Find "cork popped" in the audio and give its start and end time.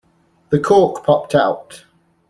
0.59-1.35